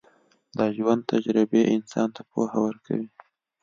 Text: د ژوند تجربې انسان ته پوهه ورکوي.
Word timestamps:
د 0.57 0.59
ژوند 0.75 1.01
تجربې 1.11 1.61
انسان 1.75 2.07
ته 2.15 2.21
پوهه 2.31 2.57
ورکوي. 2.65 3.09